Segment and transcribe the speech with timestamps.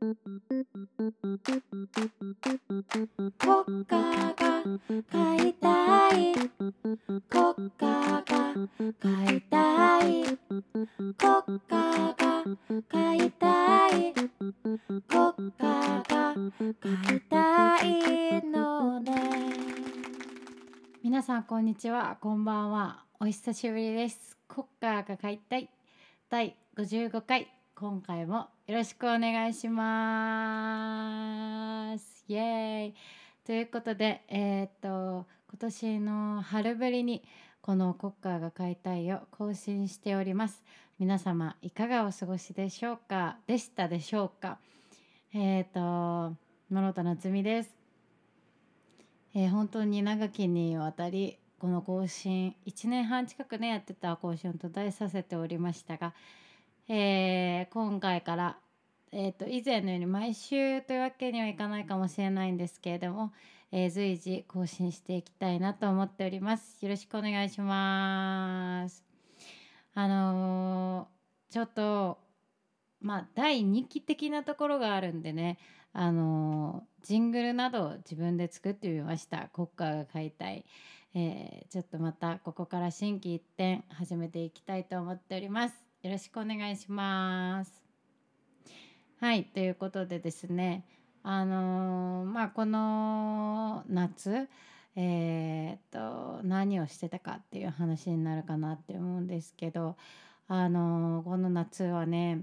[0.00, 0.14] 国
[3.84, 3.96] 家
[4.34, 4.44] が
[5.10, 6.34] 買いたい。
[7.28, 8.24] 国家が
[9.00, 10.24] 買いたい。
[10.24, 12.44] 国家が
[12.88, 14.14] 買いたい。
[14.14, 16.34] 国家が
[16.80, 19.12] 買いたいのね。
[21.02, 22.18] 皆さんこんにちは。
[22.20, 23.04] こんばんは。
[23.20, 24.36] お久しぶりです。
[24.48, 25.70] 国家が買いたい。
[26.28, 27.63] 第55回。
[27.76, 29.98] 今回もよろしくお願いしま
[31.98, 32.24] す。
[32.28, 32.94] イエーイ。
[33.44, 37.24] ということでえー、っと今年の春ぶりに
[37.60, 40.62] この国家が買いたいを更新しております。
[41.00, 43.38] 皆様いかがお過ごしでしょうか？
[43.48, 44.58] でしたでしょうか？
[45.34, 46.36] えー、っと
[46.70, 47.74] 諸田夏美です、
[49.34, 56.14] えー本当に長きにわたりこの更新1年半近くねやってた更新を途絶えさせておりましたが
[56.88, 58.58] えー今回から、
[59.10, 63.32] えー、と以前のように毎週というわけにはいかないかもしれないんですけれども、
[63.72, 66.84] えー随時更新していきたいなと思っております。
[66.84, 69.04] よろしくお願いします。
[69.94, 72.18] あのーちょっと
[73.00, 75.58] まあ第2期的なところがあるんでね
[75.92, 80.64] あのージングルなどを自分で作ってみました国歌が買いたい、
[81.14, 87.82] えーちょっとまたここから心機一転始めていきたいと思っておりますよろしくお願いします
[89.20, 90.84] はいということでですね
[91.22, 94.50] あのーまあこの夏
[94.96, 99.96] えーっと何をしてたかっていう話になるかなって思うんですけど
[100.46, 102.42] あのーこの夏はね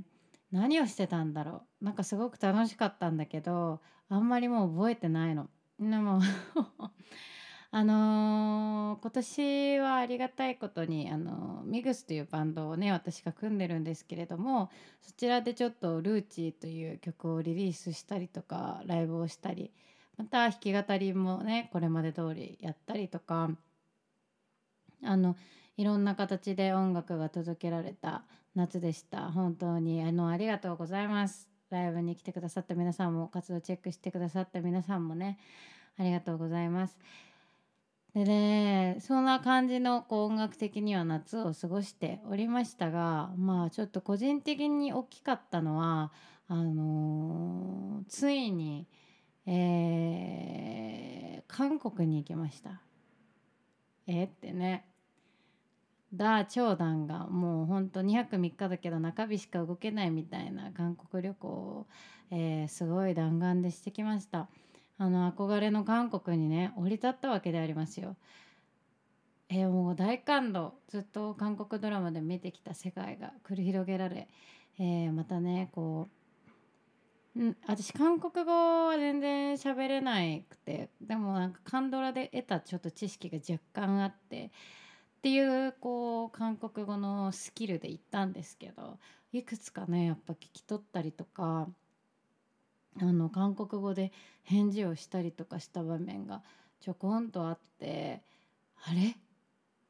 [0.52, 5.48] 何をしてたんだろうなんかすごく楽しかったんだけどあんまりもう覚えてないの。
[5.80, 6.20] でも
[7.70, 14.70] あのー今年はありがたいことに、あのミグスというバンドをね私が組んでるんですけれども
[15.02, 19.73] そちらでちょっと「ルーチー」という曲をリリースしたりとかライブをしたり
[20.17, 23.52] また弾き語りもねこれまで通りやったりとか
[25.04, 25.36] あの
[25.76, 28.23] いろんな形で音楽が届けられた
[28.55, 29.30] 夏でした。
[29.32, 31.49] 本当にあのありがとうございます。
[31.70, 35.38] ライブに来てくださった皆さんも活動チェックしてくださった皆さんもね
[35.98, 36.98] ありがとうございます。
[38.14, 46.11] でねそんな感じのこう音楽的には夏を過ごしておりましたがまあちょっと個人的に大きかったのは
[46.48, 48.88] あのーついに、
[49.45, 52.82] えー韓国に行きました。
[54.08, 54.86] えってね。
[56.14, 61.88] ダー長男がもうほんと2泊3日だけど中日しか動けないみたいな韓国旅行を、
[62.32, 64.49] えーすごい弾丸でしてきました。
[65.02, 68.17] あの憧れの韓国にね降り立ったわけでありますよ。
[69.50, 70.76] えーもう大感動。
[70.89, 74.28] ずっと韓国ドラマで見てきた世界が繰り広げられ、
[74.78, 76.08] えーまたねこ
[77.36, 78.52] う、うん、私韓国語
[78.90, 84.50] は全然喋れなくてでもなんかカンドラで得たちょっと知識が若干あってっ
[85.23, 89.00] ていうこう韓国語のスキルで行ったんですけど
[89.34, 91.67] いくつかねやっぱ聞き取ったりとか
[93.02, 94.12] あの韓国語で
[94.44, 96.44] 返事をしたりとかした場面が
[96.80, 98.22] ちょこんとあって
[98.88, 99.16] あれ？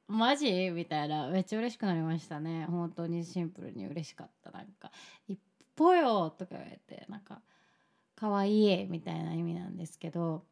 [0.08, 0.72] マジ？
[0.72, 2.66] みたいなめっちゃ嬉しくなりましたね。
[2.70, 4.52] 本当にシンプルに嬉しかった。
[4.52, 4.92] なんか
[5.28, 5.40] 「一
[5.76, 7.42] 歩よ」とか言われてなんか
[8.16, 10.46] 「かわいい」みたいな意味なんですけど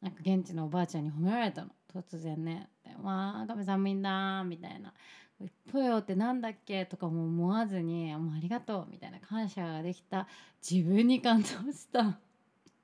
[0.00, 1.70] なんか現地のおばあちゃんに褒められたの。
[1.92, 2.68] 突然ね
[3.02, 4.92] 「わあ亀さんみんな」みたいな
[5.40, 6.86] 「一歩よ」ってなんだっけ？
[6.86, 10.26] とかも思わずに「もうありがとう」みたいな感謝ができた。
[10.68, 12.18] 自分に感動した。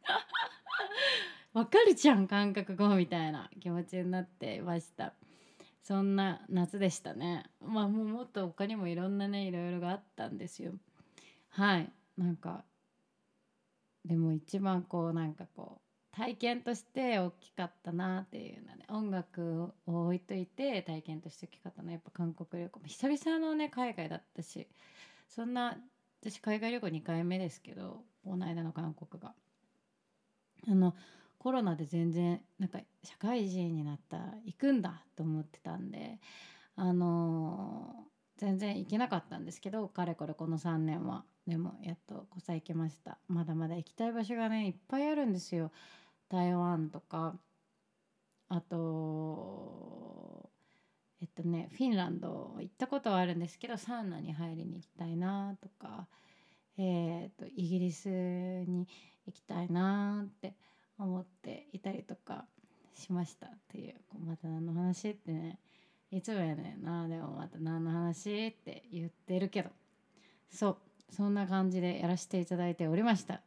[1.52, 5.14] わかるじゃん韓国語みたいな気持ちになってました。
[5.82, 7.44] そんな夏でしたね。
[7.60, 10.72] まあもうもっと他にもいろんなねいろいろがあったんですよ。
[11.50, 11.92] はい。
[12.16, 12.64] なんか
[14.04, 22.80] でも一番こうなんかこう体験として大きかったなっていうのね音楽を置いといて体験として大きかったのはやっぱ韓国旅行。
[22.84, 24.68] 久々のね海外だったし
[25.28, 25.78] そんな
[26.20, 29.34] 私海外旅行2回目ですけどこの間の韓国が。
[30.68, 30.94] あの
[31.38, 36.20] コロナで全然なんか社会人になったら行くんだと思ってたんで
[36.76, 38.06] あの
[38.36, 41.24] 全然行けなかったんですけどかれこれこの3年は。
[41.46, 43.18] でもやっとこさ行けました。
[43.26, 45.72] まだまだ行きたい場所がねいっぱいあるんですよ。
[46.32, 47.34] 台湾とか
[48.48, 50.50] あと
[51.20, 56.06] えっとねフィンランド行ったことはあるんですけどサウナに入りに行きたいなとか
[56.78, 58.88] えっとイギリスに
[59.26, 60.54] 行きたいなって
[60.98, 62.46] 思っていたりとか
[62.94, 65.58] しましたっていうこうまた何の話ってね
[66.10, 69.70] いつもやねんなでもまた何の話って言ってるけど。
[70.52, 70.76] そう
[71.10, 73.40] そんな感じでやらせていただいておりました。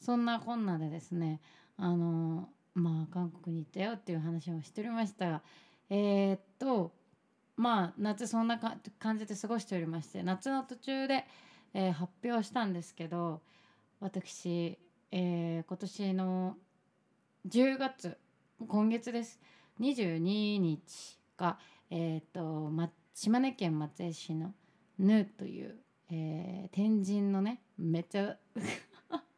[0.00, 1.40] そんなこんなでですね
[1.80, 5.30] あのまあ韓国に行ったよっていう話をしておりました。
[5.30, 5.42] が
[5.88, 6.92] えー、っと
[7.56, 11.26] まあ夏そんな感じで過ごしておりまして夏の途中で、
[11.74, 13.40] えー、発表したんですけど
[13.98, 14.78] 私、
[15.10, 16.56] えー、今年の
[17.48, 18.16] 10月
[18.68, 19.40] 今月です。
[19.80, 21.58] 22日が、
[21.90, 24.52] えーとま、島根県松江市の
[24.98, 25.76] ヌという、
[26.10, 28.36] えー、天神のねめっちゃ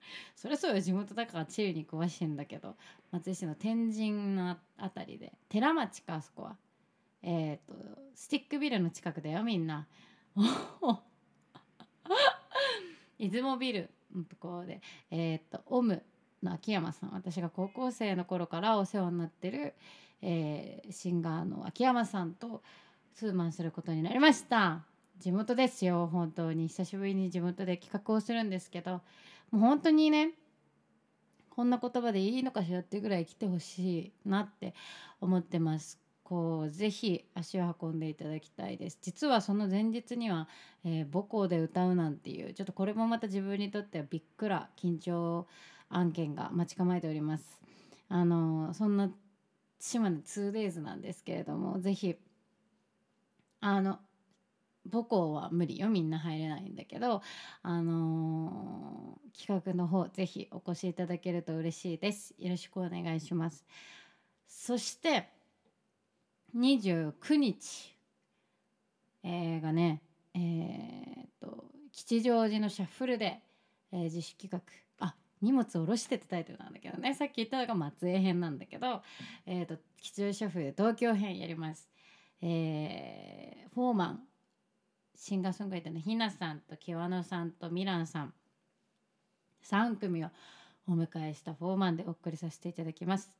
[0.36, 2.76] それそうよ地元だから地理に詳しいんだけど
[3.10, 6.56] 松江市の天神の辺りで寺町かあそこは。
[7.22, 7.74] えっ、ー、と
[8.14, 9.86] スティックビルの近くだよみんな。
[13.18, 14.80] 出雲ビルのところで。
[15.10, 16.02] えっ、ー、とオム
[16.42, 17.10] の秋山さん。
[17.12, 19.74] 私が高校生の頃からお世話になってる、
[20.20, 22.62] えー、シンガーの秋山さんと
[23.14, 24.84] ツーマンすることになりました。
[25.18, 26.68] 地元ですよ本当に。
[26.68, 29.02] 久しぶりに地元で企画をするんですけど
[29.52, 30.32] もう本当にね
[31.50, 34.74] こんな言葉でいいのかしらっていうぐらい来てほしいなって
[35.20, 40.48] 思ってますこうぜひ足を運んでいただきたいです実はその前日には、
[40.84, 45.46] えー、母校で歌うなんていうちょっとこれもまた自分にとってはびっくら緊張
[45.90, 47.60] 案件が待ち構えております。
[48.08, 49.10] あのそんな
[49.78, 52.16] 島根 2days なんですけれどもぜひ
[53.60, 53.98] あの
[54.90, 57.22] 母校は無理よみんな入れないんだけど
[57.62, 62.34] あのー、企画の方ぜひお越しいただけると嬉しいです。
[62.38, 63.64] よろしくお願いします。
[64.48, 65.28] そして
[66.56, 67.96] 29日、
[69.22, 70.02] えー、がね
[70.34, 73.40] えー、っと吉祥寺のシャッフルで、
[73.92, 74.60] えー、自主企画。
[75.06, 77.14] あ荷物下ろしてってタイトルなんだけどね。
[77.14, 79.02] さっき言ったのが松江編なんだけど、
[79.46, 81.88] えーと、吉祥寺シェフルで東京編やります。
[82.40, 84.20] えー、フォーマン
[85.16, 88.34] シンガーソングライターのひなさんとキワノさんとミランさん。
[89.64, 90.28] 3組を
[90.88, 93.30] お迎えしたフォーマンでお送りさせていただきます。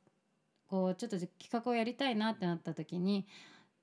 [0.67, 3.27] こうちょっと企画をやりたいなってなった時に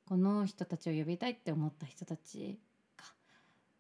[0.07, 2.59] この人たちを呼びたいって思った人たち
[2.97, 3.05] が、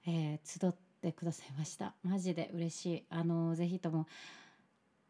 [0.06, 1.94] えー、集ってくださいました。
[2.02, 3.04] マジで嬉しい。
[3.10, 4.06] あのぜひとも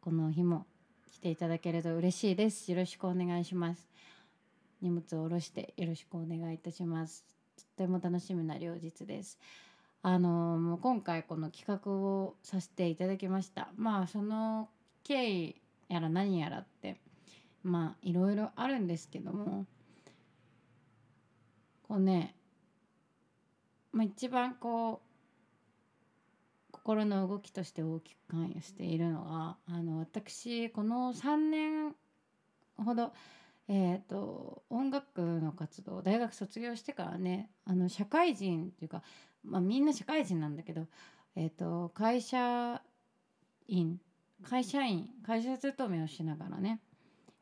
[0.01, 0.67] この日も
[1.13, 2.71] 来ていただけると嬉しいです。
[2.71, 3.89] よろしくお願いします。
[4.81, 7.40] 荷物を下ろしてよろしくお願いいたします。
[7.77, 9.39] とても楽しみな両日です。
[10.03, 10.29] あの
[10.59, 13.69] もう今回この企画をさせていただきました。
[13.77, 14.69] まあその
[15.05, 15.57] 経緯
[15.89, 17.01] やら何やらって
[17.63, 19.67] まあいろいろあるんですけども
[21.83, 22.35] こうね、
[23.93, 31.95] まあ、一番こう心の動きとして大きく関与しているのがあの私この3年
[32.85, 33.13] ほど、
[33.73, 39.05] えーと、音楽の活動大学卒業してからねあの社会人っていうか、
[39.45, 40.89] まあ、みんな社会人なんだけど、
[41.37, 42.83] えーと、会社
[43.69, 44.01] 員
[44.43, 46.81] 会社員会社勤めをしながらね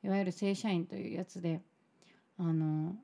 [0.05, 1.63] いわゆる正社員というやつで
[2.39, 2.95] あの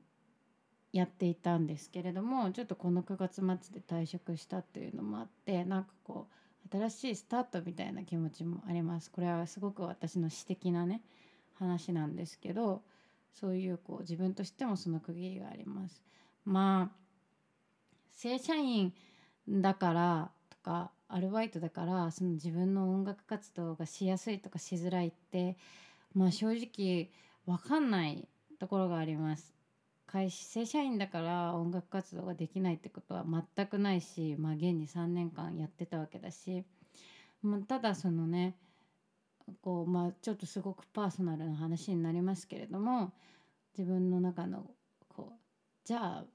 [0.93, 6.27] やっていたんですけれどもちょっとこの9月末で退職したっていうのもあってなんかこ
[6.63, 9.11] う新しいスタートみたいな気持ちもあります。
[9.11, 11.01] これはすごく私の私的なね
[11.55, 12.83] 話なんですけど
[13.39, 16.03] そういうこう自分としてもその区切りがあります。
[16.45, 17.05] まあ
[18.11, 18.93] 正社員
[19.47, 25.57] だからとかアルバイトだからその自分の音楽活動がしやすいとかしづらいって
[26.13, 27.11] まあ正直
[27.45, 28.27] 分かんない
[28.59, 29.53] ところがあります。
[30.07, 36.63] 会正社員だから音楽活動ができないってことは全くないし、まあ、現に3年間やってたわけだし、
[37.41, 38.55] まあ、ただそのね
[39.61, 43.13] こう、まあ、ちょっとすごくパーソナルな話になりますけれども
[43.77, 44.71] 自分の中の
[45.07, 45.39] こう
[45.83, 46.25] じゃあ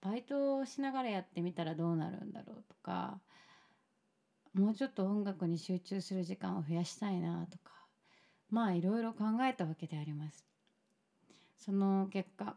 [0.00, 3.20] バイトをしながらやってみたらどうなるんだろうとか
[4.52, 7.72] もうちょっと音楽に集中する時間を増やしたいなとか
[8.50, 10.44] まあいろいろ考えたわけであります。
[11.56, 12.56] その結果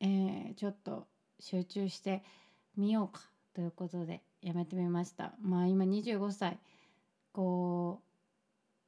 [0.00, 1.06] えー、ちょっと
[1.40, 2.22] 集中して
[2.76, 3.22] みようか
[3.54, 6.58] ということでやめてみましたまあ今25歳
[7.32, 8.07] こう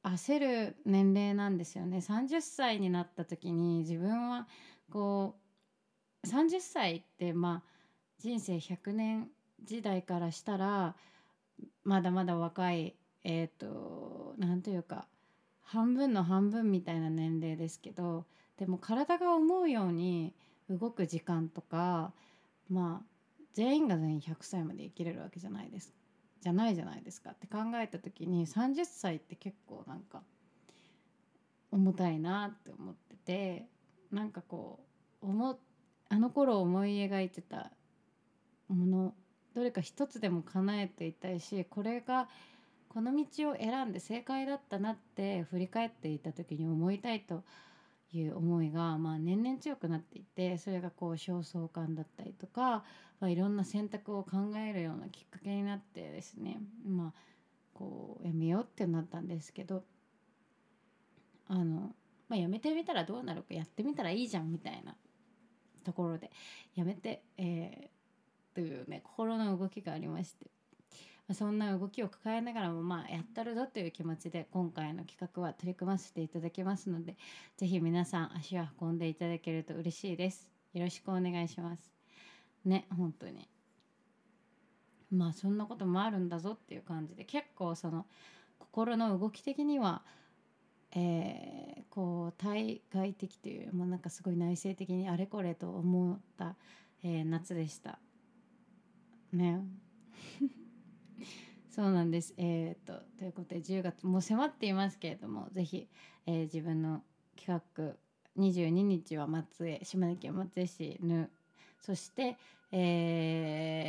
[0.03, 1.97] 焦る年齢なんですよね。
[1.99, 4.47] 30歳になった時に自分は
[4.91, 5.35] こ
[6.23, 7.69] う30歳ってまあ
[8.19, 9.29] 人生100年
[9.63, 10.95] 時代からしたら
[11.83, 15.07] まだまだ若いえっ、ー、と何というか
[15.61, 18.25] 半分の半分みたいな年齢ですけど
[18.57, 20.33] でも体が思うように
[20.69, 22.13] 動く時間とか
[22.69, 23.05] まあ
[23.53, 25.93] 全員が全員100歳まで生きれるわけじゃないです
[26.41, 30.23] じゃないじゃないですかって考えた時に30歳って結構なんか
[31.71, 33.67] 重たいなって思ってて
[34.11, 34.79] なんかこ
[35.21, 35.59] う思
[36.09, 37.71] あの頃思い描いてた
[38.67, 39.13] もの
[39.53, 42.27] どれか一つでも叶えていたいしこれが
[42.89, 47.43] この道を選んで正解だったなって振り返っていた時に思いたいと
[48.13, 52.83] いう思いが、まあ、年々強くなっていてそれがこう焦燥感だったりとか、
[53.19, 57.13] まあ、いろんな選択を考えるようなきっかけになってですねまあ
[57.73, 59.83] こうやめようってなったんですけど
[61.47, 61.93] あの、
[62.27, 64.95] まあ、やめてみたらどうなるかやってみたらいいじゃんみたいな
[65.83, 66.31] ところで
[66.75, 70.47] やめて、えー、というね心の動きがありまして。
[71.33, 77.15] そんな動きを抱えながらもまあやったるぞという気持ちで今回の企画は取り組ませていただきますので
[77.57, 80.49] 是非皆さん足を運んでいただけると嬉しいです。
[80.73, 81.91] よろしくお願いします。
[82.65, 83.47] ね本当に。
[85.11, 88.05] まあそんなこともあるんだぞっていう感じで結構その
[88.59, 90.03] 心の動き的には
[90.93, 96.55] えー、こう対外的というもうなんかすごい内省的にあれこれと思った、
[97.03, 97.99] えー、夏でした。
[99.31, 99.61] ね。
[101.69, 102.33] そうなんです。
[102.37, 105.87] えー、とということで10月もう迫っていますけれどもぜひ、
[106.25, 107.03] えー、自分の
[107.35, 107.95] 企画
[108.37, 111.29] 22日は松江島根県松江市ぬ
[111.79, 112.37] そして
[112.73, 113.85] え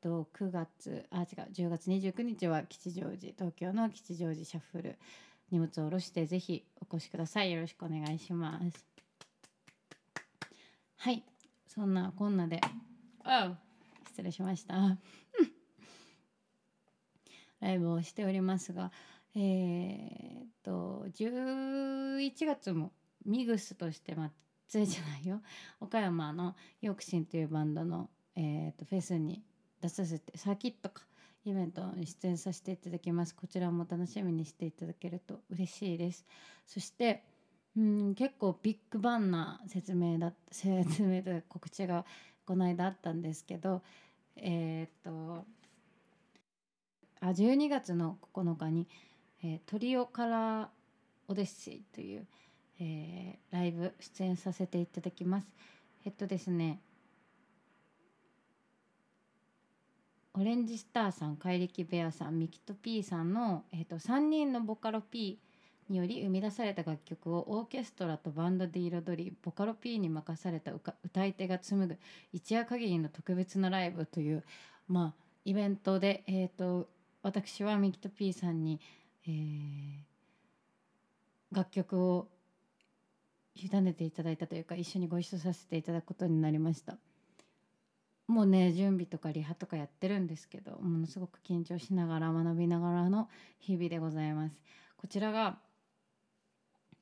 [0.00, 4.98] ー、と9月あ違う10月29日は吉祥寺東京の吉祥寺シャッフル
[5.50, 7.52] 荷物を下ろしてぜひお越しください。
[7.52, 8.84] よろしくお願いします。
[10.96, 11.24] はい
[11.68, 12.60] そんなこんなで
[13.24, 13.56] あ
[14.08, 14.98] 失礼しました。
[17.64, 18.92] ライブをしておりますが
[19.34, 22.92] えー、っと11月も
[23.24, 24.30] ミグスとしてま
[24.68, 25.40] ついじゃないよ。
[25.80, 29.42] 岡山のヨークシンというバンドの、えー、っとフェスに
[29.80, 31.02] 出させてサーキットか
[31.44, 33.34] イベントに出演させていただきます。
[33.34, 36.24] こちらも楽しみにしていただけると嬉しいです。
[36.66, 37.24] そして
[37.76, 42.04] うん結構ビッグバンな説明だ 説明と告知が
[42.46, 43.82] この間あったんですけど
[44.36, 45.46] えー、っと
[47.24, 48.86] あ12月の9日に、
[49.42, 50.66] えー、トリオカラー
[51.26, 52.26] オデッセイという、
[52.78, 55.46] えー、ライブ出演させていただきます。
[56.04, 56.80] えっとですね
[60.34, 65.38] オレンジスターさん怪力ベアさんミキト P さんの、えーと、3人のボカロ P
[65.88, 71.98] により生み出された楽曲をオーケストラとバンドで彩りボカロ P に任された歌い手が紡ぐ
[72.32, 74.44] 一夜限りの特別なライブという、
[74.88, 76.88] まあ、イベントで、えーと
[77.24, 78.78] 私はミキト P さんに、
[79.26, 82.28] えー、楽曲を
[83.56, 86.98] 委ねていただいたというか一緒にご一緒させていただくことになりました。
[88.26, 94.60] もうね準備とかリハとかやってるんですけどものすごく緊張しながら学びながらの日々でございます。
[94.98, 95.56] こちらが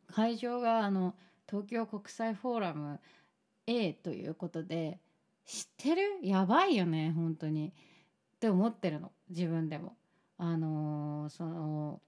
[0.07, 1.17] 会場があの
[1.49, 3.01] 東京国際フォーラム
[3.67, 5.01] A ということで
[5.45, 6.21] 知ってる？
[6.23, 7.73] やばいよね本当に。
[8.37, 9.11] って思ってるの。
[9.29, 9.97] 自分でも。
[10.45, 12.01] あのその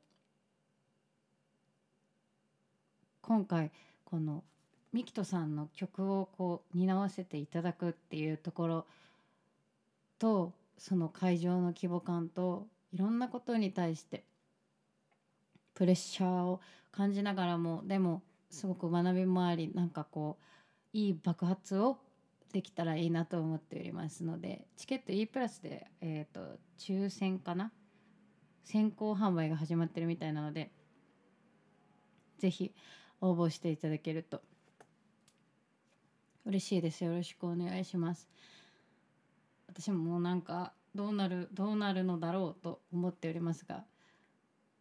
[3.22, 3.70] 今回
[4.04, 4.42] この
[4.92, 8.86] ミキトさんの曲をこう担わせていただくっていうところ
[10.18, 14.24] とその会場の規模感といろんなことに対して
[15.72, 16.60] プレッシャーを
[16.90, 20.38] 感じながらもでもすごく学びもありなんかこ
[20.92, 21.98] ういい爆発を
[22.52, 27.70] できたらいいなと思っておりますのでチケット E プラスで、えーと抽選かな？
[28.64, 30.70] 先行販売が始まってるみたいなので
[32.38, 32.72] 是非
[33.20, 34.42] 応募していただけると。
[36.46, 37.04] 嬉しいです。
[37.04, 38.28] よろしくお願いします。
[39.68, 43.84] 私ももうなんかどうなるどうなるのだろうと思っておりますが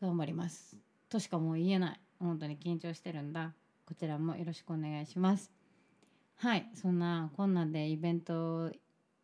[0.02, 0.78] 頑張ります。
[1.10, 2.00] としかもう言えない。
[2.20, 3.54] 本当に緊張してるんだ。
[3.86, 5.52] こちらもよろしくお願いします。
[6.36, 6.70] はい。
[6.74, 8.72] そんなこんなんでイベント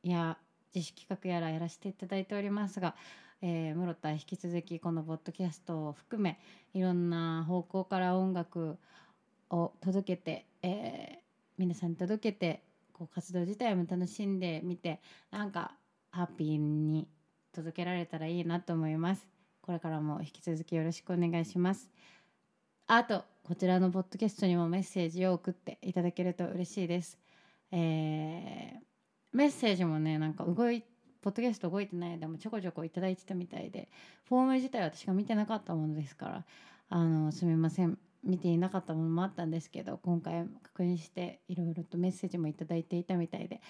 [0.04, 0.38] や
[0.74, 2.96] 自主企画やらやらせていただいておりますが
[3.42, 6.40] えー、室田引き続きこのポッドキャストを含め
[6.74, 8.78] いろんな方向から音楽
[9.50, 11.22] を届けて、えー、
[11.58, 15.00] 皆さんに届けてこう活動自体も楽しんでみて
[15.32, 15.72] なんか
[16.12, 17.08] ハッピーに
[17.54, 19.26] 届けられたらいいなと思います。
[19.62, 21.90] これからも引き続きよろしくお願いします。
[22.88, 27.18] あとこちらのポッドキャストにもメッセージを送っていただけると嬉しいです。
[27.72, 28.80] えー、
[29.32, 30.84] メッセージもねなんか動い
[31.22, 33.90] ポッドキャスト動いてない間もちょこちょこ頂いてたみたいで
[34.28, 36.46] フォーム自体私が見てなかったものですから
[36.90, 43.62] あのすみません見ていなかったものもあったんですけど今回確認していろいろとメッセージも頂いていたみたいで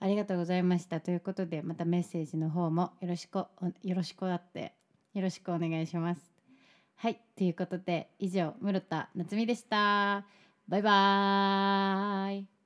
[0.00, 3.46] ありがとうございましたということでまたメッセージの方もよろしくよ
[3.84, 4.72] ろしくあって
[5.14, 6.38] よろしくお願いします。
[6.96, 10.24] はいということで以上室田夏美でした。
[10.68, 12.57] バイバーイ